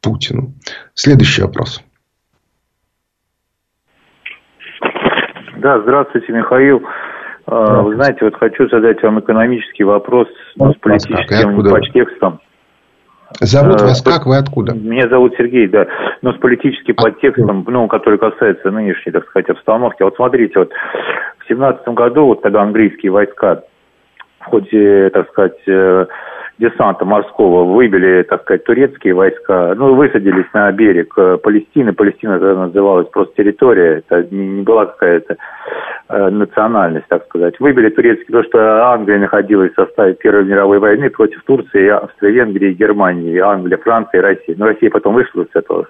[0.00, 0.54] Путину.
[0.94, 1.80] Следующий вопрос.
[5.66, 6.80] Да, здравствуйте, Михаил.
[7.46, 7.88] А, здравствуйте.
[7.88, 12.38] Вы знаете, вот хочу задать вам экономический вопрос ну, с политическим подтекстом.
[13.40, 14.26] Зовут вас как?
[14.26, 14.74] Вы откуда?
[14.74, 15.88] Меня зовут Сергей, да.
[16.22, 20.04] Но с политическим а, подтекстом, ну, который касается нынешней, так сказать, обстановки.
[20.04, 20.70] Вот смотрите, вот
[21.40, 23.62] в семнадцатом году, вот когда английские войска
[24.38, 26.06] в ходе, так сказать, э,
[26.58, 31.92] десанта морского выбили, так сказать, турецкие войска, ну, высадились на берег э, Палестины.
[31.92, 35.36] Палестина тогда называлась просто территория, это не, была какая-то
[36.08, 37.60] э, национальность, так сказать.
[37.60, 42.72] Выбили турецкие, потому что Англия находилась в составе Первой мировой войны против Турции, Австрии, Венгрии,
[42.72, 44.54] Германии, Англия, Франция и России.
[44.56, 45.86] Но Россия потом вышла с этого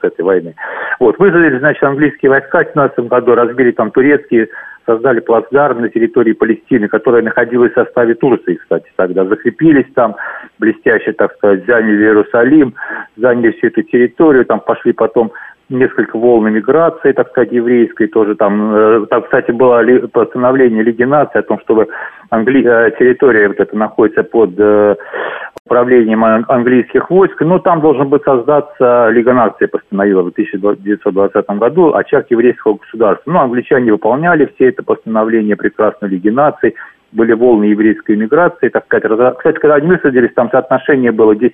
[0.00, 0.54] с этой войны.
[0.98, 4.48] Вот, высадили, значит, английские войска в 17 году, разбили там турецкие
[4.90, 9.24] создали плацдарм на территории Палестины, которая находилась в составе Турции, кстати, тогда.
[9.24, 10.16] Закрепились там,
[10.58, 12.74] блестяще, так сказать, заняли Иерусалим,
[13.16, 15.32] заняли всю эту территорию, там пошли потом
[15.68, 18.74] несколько волн миграции, так сказать, еврейской тоже там.
[18.74, 21.86] Э, там, кстати, было постановление Лиги наций о том, чтобы
[22.30, 22.64] Англи...
[22.66, 24.50] Э, территория вот эта находится под
[25.70, 32.26] управлением английских войск, но там должен быть создаться Лига наций, постановила в 1920 году очаг
[32.28, 33.30] еврейского государства.
[33.30, 36.74] Ну, англичане выполняли все это постановление прекрасно Лиги наций,
[37.12, 39.36] были волны еврейской миграции, так сказать.
[39.36, 41.50] Кстати, когда они высадились, там соотношение было 10%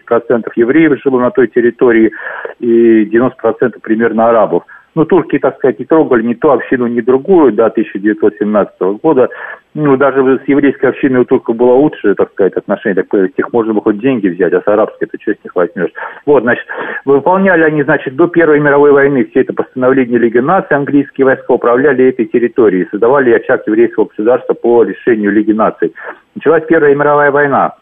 [0.57, 2.11] евреев жило на той территории
[2.59, 4.64] и 90% примерно арабов.
[4.97, 9.29] Ну, турки, так сказать, не трогали ни ту общину, ни другую до 1917 года.
[9.75, 12.95] Ну, даже с еврейской общиной у турков было лучше, так сказать, отношения.
[12.95, 15.55] Так с них можно было хоть деньги взять, а с арабской ты что с них
[15.55, 15.91] возьмешь?
[16.25, 16.65] Вот, значит,
[17.05, 22.09] выполняли они, значит, до Первой мировой войны все это постановление Лиги наций, английские войска управляли
[22.09, 25.93] этой территорией, создавали очаг еврейского государства по решению Лиги наций.
[26.35, 27.75] Началась Первая мировая война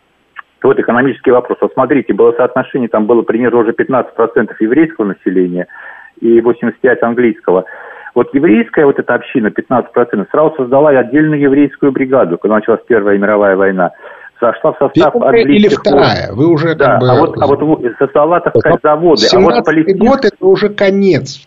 [0.65, 1.59] вот экономический вопрос.
[1.61, 5.69] Вот смотрите, было соотношение, там было примерно уже 15% еврейского населения,
[6.21, 7.65] и 85 английского.
[8.15, 13.57] Вот еврейская вот эта община, 15%, сразу создала отдельную еврейскую бригаду, когда началась Первая мировая
[13.57, 13.91] война
[14.45, 16.33] зашла в состав Первая или вторая?
[16.33, 17.09] Вы уже да, бы...
[17.09, 17.61] а вот, а вот
[18.43, 19.27] так сказать, заводы.
[19.33, 19.99] А вот Палестин...
[19.99, 21.41] год это уже конец.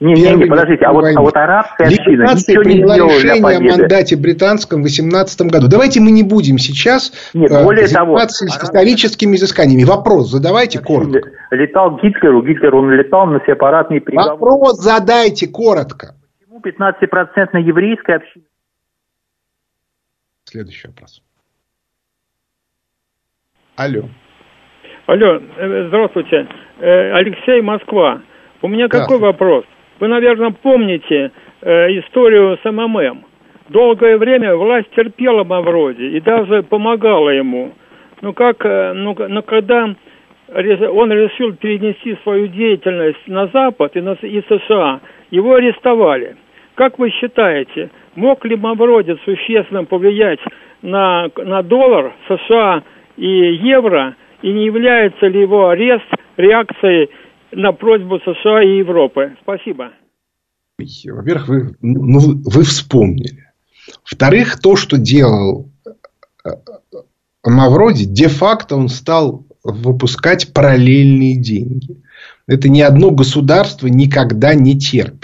[0.00, 3.42] Не, не, не, подождите, а вот, а вот арабская община ничего не сделала решение для
[3.42, 3.72] победы.
[3.72, 5.68] о мандате британском в 18 году.
[5.68, 9.84] Давайте мы не будем сейчас Нет, э, более того, историческими изысканиями.
[9.84, 11.30] Вопрос задавайте коротко.
[11.50, 14.32] Летал Гитлер, у Гитлера он летал на сепаратный приговор.
[14.32, 16.14] Вопрос задайте коротко.
[16.38, 18.44] Почему 15% еврейская община?
[20.44, 21.22] Следующий вопрос.
[23.76, 24.04] Алло.
[25.04, 26.46] Алло, э, здравствуйте.
[26.80, 28.22] Э, Алексей, Москва.
[28.62, 29.66] У меня какой вопрос?
[30.00, 33.22] Вы, наверное, помните э, историю с МММ.
[33.68, 37.72] Долгое время власть терпела Мавроди и даже помогала ему.
[38.22, 44.42] Но как, ну, но когда он решил перенести свою деятельность на Запад и, на, и
[44.48, 45.00] США,
[45.30, 46.36] его арестовали.
[46.76, 50.40] Как вы считаете, мог ли Мавроди существенно повлиять
[50.80, 52.82] на, на доллар США
[53.16, 56.06] и евро, и не является ли его арест
[56.36, 57.10] реакцией
[57.52, 59.36] на просьбу США и Европы?
[59.42, 59.92] Спасибо.
[60.78, 63.46] Во-первых, вы, ну, вы вспомнили.
[64.04, 65.70] Во-вторых, то, что делал
[67.44, 72.02] Мавроди, де-факто он стал выпускать параллельные деньги.
[72.46, 75.15] Это ни одно государство никогда не терпит.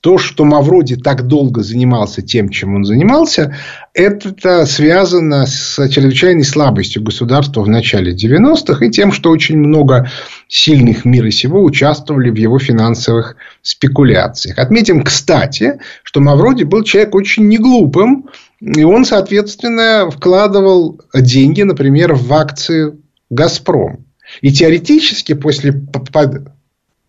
[0.00, 3.54] То, что Мавроди так долго занимался тем, чем он занимался,
[3.92, 10.10] это связано с чрезвычайной слабостью государства в начале 90-х и тем, что очень много
[10.48, 14.58] сильных мира сего участвовали в его финансовых спекуляциях.
[14.58, 18.30] Отметим, кстати, что Мавроди был человек очень неглупым,
[18.60, 22.94] и он, соответственно, вкладывал деньги, например, в акции
[23.28, 24.06] «Газпром».
[24.40, 25.74] И теоретически после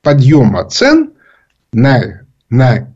[0.02, 1.12] подъема цен
[1.72, 2.21] на
[2.52, 2.94] на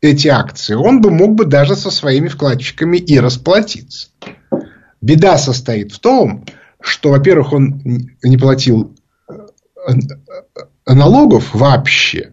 [0.00, 4.10] эти акции, он бы мог бы даже со своими вкладчиками и расплатиться.
[5.00, 6.44] Беда состоит в том,
[6.80, 7.82] что, во-первых, он
[8.22, 8.94] не платил
[9.28, 9.92] э,
[10.86, 12.32] налогов вообще,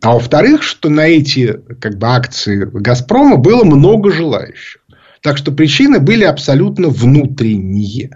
[0.00, 4.82] а во-вторых, что на эти как бы, акции Газпрома было много желающих.
[5.22, 8.10] Так что причины были абсолютно внутренние.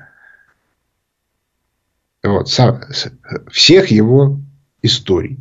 [2.22, 2.48] Вот,
[3.50, 4.40] всех его
[4.82, 5.38] историй.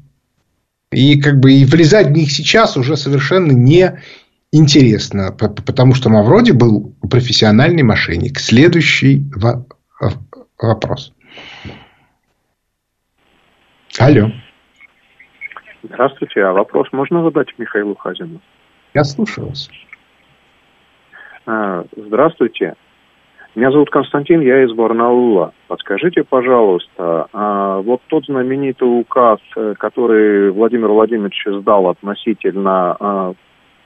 [0.92, 4.00] И как бы и влезать в них сейчас уже совершенно не
[4.52, 8.40] интересно, потому что Мавроди был профессиональный мошенник.
[8.40, 9.26] Следующий
[10.58, 11.14] вопрос.
[14.00, 14.32] Алло.
[15.84, 16.42] Здравствуйте.
[16.42, 18.42] А вопрос можно задать Михаилу Хазину?
[18.94, 19.70] Я слушаю вас.
[21.46, 22.76] А, здравствуйте.
[23.56, 25.54] Меня зовут Константин, я из Барнаула.
[25.68, 33.34] Подскажите, пожалуйста, а вот тот знаменитый указ, э, который Владимир Владимирович издал относительно а,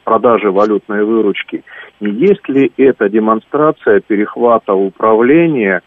[0.04, 1.64] продажи валютной выручки,
[2.00, 5.82] не есть ли это демонстрация перехвата управления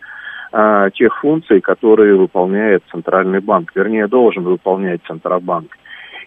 [0.52, 5.76] а, тех функций, которые выполняет Центральный банк, вернее, должен выполнять Центробанк?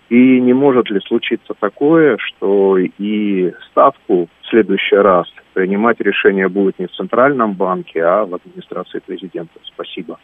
[0.09, 5.27] И не может ли случиться такое, что и ставку в следующий раз
[5.57, 9.59] принимать решение будет не в Центральном банке, а в администрации президента?
[9.73, 10.19] Спасибо.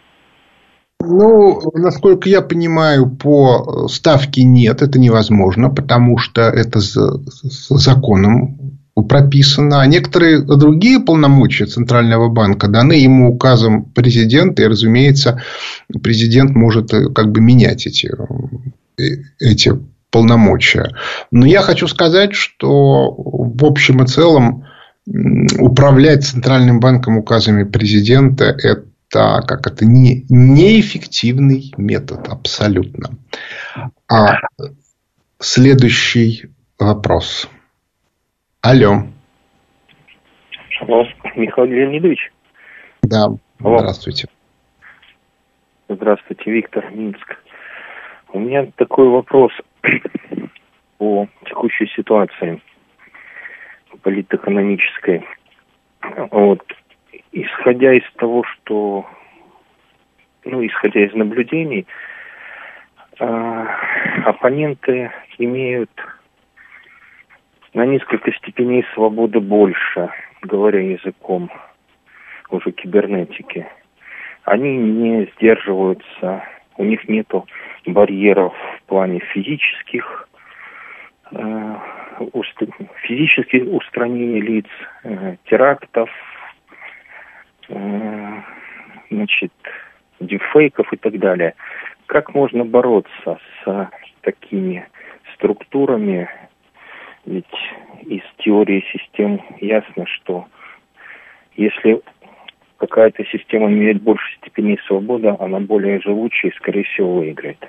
[1.02, 8.78] Ну, насколько я понимаю, по ставке нет, это невозможно, потому что это законом
[9.10, 9.82] прописано.
[9.82, 15.42] А некоторые другие полномочия Центрального банка даны ему указом президента, и, разумеется,
[16.04, 18.12] президент может э, как бы менять эти
[19.40, 19.72] эти
[20.12, 20.92] полномочия.
[21.32, 24.66] Но я хочу сказать, что в общем и целом
[25.06, 28.86] управлять Центральным банком указами президента– это
[29.46, 33.12] как это не, неэффективный метод абсолютно.
[34.10, 34.40] А
[35.40, 36.50] следующий
[36.80, 37.48] вопрос.
[38.62, 39.04] Алло.
[40.82, 42.32] Алло, Михаил Леонидович?
[43.04, 43.26] Да,
[43.60, 43.78] Алло.
[43.80, 44.28] здравствуйте.
[45.90, 47.38] Здравствуйте, Виктор, Минск.
[48.32, 49.52] У меня такой вопрос
[50.98, 52.62] по текущей ситуации
[54.04, 55.26] политэкономической.
[56.32, 56.62] Вот.
[57.32, 59.06] Исходя из того, что,
[60.46, 61.88] ну, исходя из наблюдений,
[63.20, 63.66] э,
[64.26, 65.90] оппоненты имеют
[67.74, 70.12] на несколько степеней свободы больше,
[70.44, 71.50] говоря языком
[72.50, 73.66] уже кибернетики.
[74.44, 76.44] Они не сдерживаются,
[76.78, 77.48] у них нету
[77.86, 80.28] барьеров в плане физических,
[82.34, 82.54] уст,
[83.04, 84.66] физических устранений лиц,
[85.04, 86.10] э, терактов,
[87.70, 88.42] э,
[89.10, 89.52] значит,
[90.20, 91.54] дефейков и так далее.
[92.06, 93.90] Как можно бороться с
[94.22, 94.88] такими
[95.36, 96.30] структурами?
[97.26, 97.46] Ведь
[98.02, 100.46] из теории систем ясно, что
[101.56, 102.02] если
[102.78, 107.66] какая-то система имеет больше степеней свободы, она более живучая и, скорее всего, выиграет.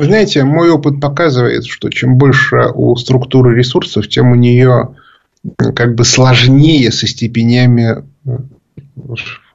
[0.00, 4.94] Вы знаете, мой опыт показывает, что чем больше у структуры ресурсов, тем у нее
[5.58, 8.02] как бы сложнее со степенями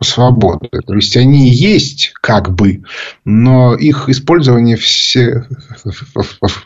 [0.01, 0.69] свободы.
[0.85, 2.83] То есть они есть как бы,
[3.23, 5.45] но их использование все,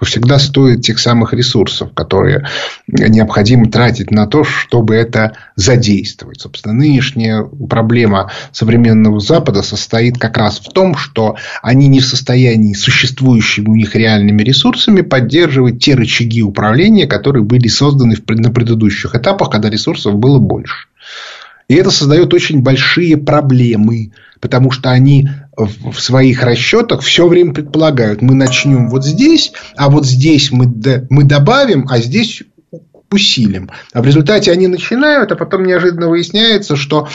[0.01, 2.47] всегда стоит тех самых ресурсов, которые
[2.87, 6.41] необходимо тратить на то, чтобы это задействовать.
[6.41, 12.73] Собственно, нынешняя проблема современного Запада состоит как раз в том, что они не в состоянии
[12.73, 19.49] существующими у них реальными ресурсами поддерживать те рычаги управления, которые были созданы на предыдущих этапах,
[19.49, 20.87] когда ресурсов было больше.
[21.69, 24.11] И это создает очень большие проблемы,
[24.41, 30.05] потому что они в своих расчетах все время предполагают, мы начнем вот здесь, а вот
[30.05, 30.65] здесь мы,
[31.09, 32.43] мы добавим, а здесь
[33.11, 33.69] усилим.
[33.93, 37.07] А в результате они начинают, а потом неожиданно выясняется, что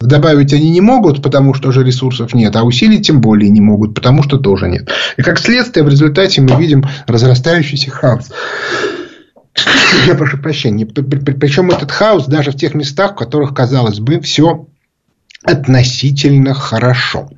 [0.00, 3.94] добавить они не могут, потому что уже ресурсов нет, а усилить тем более не могут,
[3.94, 4.88] потому что тоже нет.
[5.16, 8.30] И как следствие в результате мы видим разрастающийся хаос.
[10.06, 10.86] Я прошу прощения.
[10.86, 14.66] Причем этот хаос даже в тех местах, в которых, казалось бы, все
[15.44, 17.30] относительно хорошо.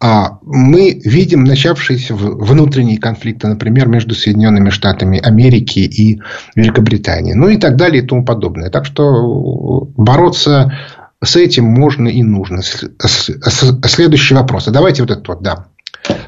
[0.00, 6.20] А мы видим начавшиеся внутренние конфликты, например, между Соединенными Штатами Америки и
[6.54, 8.68] Великобританией, ну и так далее и тому подобное.
[8.70, 10.76] Так что бороться
[11.22, 12.60] с этим можно и нужно.
[12.62, 14.68] Следующий вопрос.
[14.68, 15.68] А давайте вот этот вот, да.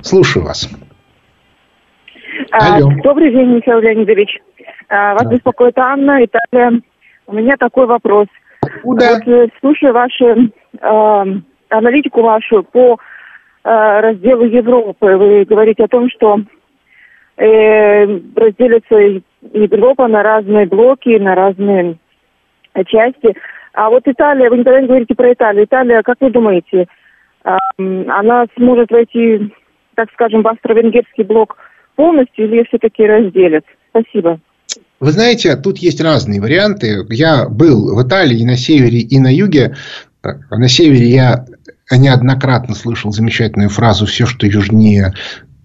[0.02, 0.68] Слушаю вас.
[2.58, 2.90] А, Алло.
[3.02, 4.40] Добрый день, Михаил Леонидович.
[4.88, 5.30] А, вас да.
[5.30, 6.80] беспокоит Анна, Италия.
[7.26, 8.28] У меня такой вопрос.
[8.82, 9.14] Куда?
[9.14, 11.24] Вот, э, слушая вашу э,
[11.68, 16.40] аналитику вашу по э, разделу Европы, вы говорите о том, что
[17.36, 18.04] э,
[18.34, 19.20] разделится
[19.52, 21.98] Европа на разные блоки, на разные
[22.86, 23.36] части.
[23.74, 25.66] А вот Италия, вы никогда не говорите про Италию.
[25.66, 26.86] Италия, как вы думаете,
[27.44, 29.52] э, она сможет войти,
[29.94, 31.58] так скажем, в австро-венгерский блок
[31.96, 33.64] полностью или все-таки разделят?
[33.90, 34.40] Спасибо.
[35.00, 37.04] Вы знаете, тут есть разные варианты.
[37.10, 39.76] Я был в Италии на севере, и на юге.
[40.22, 41.46] На севере я
[41.90, 45.12] неоднократно слышал замечательную фразу «все, что южнее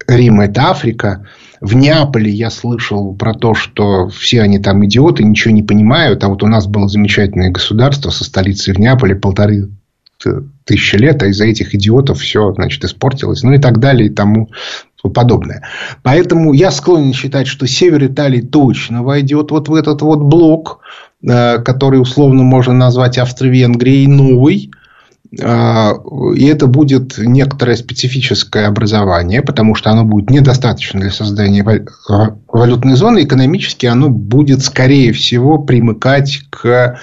[0.07, 1.27] Рима, это Африка».
[1.61, 6.23] В Неаполе я слышал про то, что все они там идиоты, ничего не понимают.
[6.23, 9.69] А вот у нас было замечательное государство со столицей в Неаполе полторы
[10.65, 13.43] тысячи лет, а из-за этих идиотов все, значит, испортилось.
[13.43, 14.49] Ну и так далее, и тому
[15.09, 15.63] подобное.
[16.03, 20.79] Поэтому я склонен считать, что север Италии точно войдет вот в этот вот блок,
[21.23, 24.71] э, который условно можно назвать Австро-Венгрией новый.
[25.39, 25.91] Э,
[26.35, 31.65] и это будет некоторое специфическое образование, потому что оно будет недостаточно для создания
[32.47, 33.23] валютной зоны.
[33.23, 36.99] Экономически оно будет, скорее всего, примыкать к,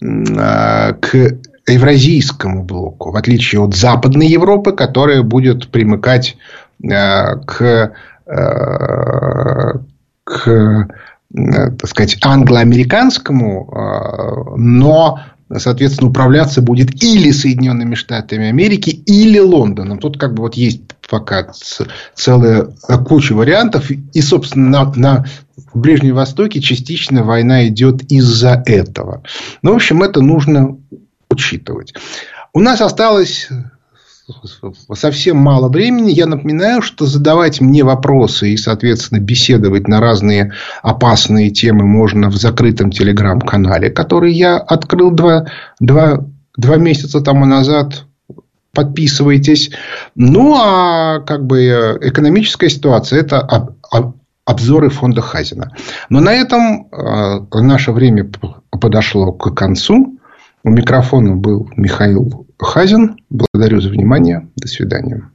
[0.00, 1.38] э, к
[1.68, 7.92] евразийскому блоку, в отличие от Западной Европы, которая будет примыкать Э, к,
[8.26, 9.72] э,
[10.24, 10.88] к э,
[11.32, 15.20] так сказать, англо-американскому, но
[15.58, 19.98] соответственно, управляться будет или Соединенными Штатами Америки, или Лондоном.
[19.98, 21.48] Тут как бы вот есть пока
[22.14, 22.68] целая
[23.06, 23.90] куча вариантов.
[23.90, 25.26] И, собственно, на, на
[25.74, 29.22] Ближнем Востоке частично война идет из-за этого.
[29.62, 30.78] Ну, в общем, это нужно
[31.28, 31.94] учитывать.
[32.52, 33.48] У нас осталось
[34.94, 36.10] совсем мало времени.
[36.10, 40.52] Я напоминаю, что задавать мне вопросы и, соответственно, беседовать на разные
[40.82, 45.46] опасные темы можно в закрытом телеграм-канале, который я открыл два,
[45.78, 46.24] два,
[46.56, 48.04] два месяца тому назад.
[48.72, 49.70] Подписывайтесь.
[50.14, 53.74] Ну, а как бы экономическая ситуация– это
[54.44, 55.72] обзоры фонда Хазина.
[56.08, 58.30] Но на этом э, наше время
[58.70, 60.18] подошло к концу.
[60.62, 63.16] У микрофона был Михаил Хазин.
[63.30, 64.48] Благодарю за внимание.
[64.56, 65.30] До свидания.